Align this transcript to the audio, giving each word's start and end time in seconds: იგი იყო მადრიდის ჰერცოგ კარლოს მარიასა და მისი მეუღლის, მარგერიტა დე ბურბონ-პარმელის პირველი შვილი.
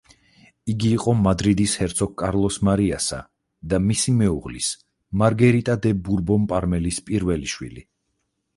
იგი 0.73 0.87
იყო 0.93 1.11
მადრიდის 1.25 1.75
ჰერცოგ 1.81 2.15
კარლოს 2.21 2.57
მარიასა 2.69 3.19
და 3.75 3.81
მისი 3.89 4.15
მეუღლის, 4.23 4.71
მარგერიტა 5.23 5.79
დე 5.87 5.95
ბურბონ-პარმელის 6.09 7.03
პირველი 7.11 7.53
შვილი. 7.57 7.89